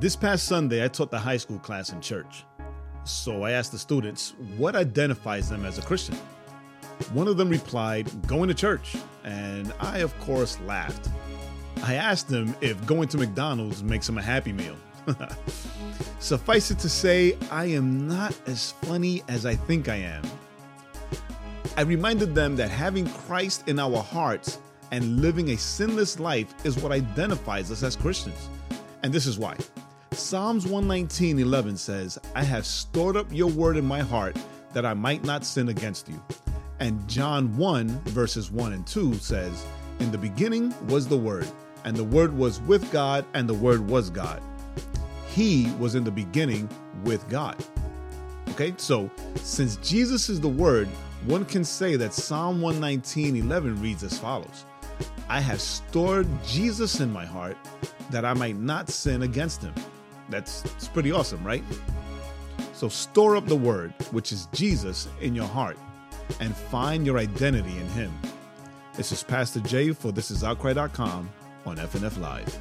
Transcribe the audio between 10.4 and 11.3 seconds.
laughed.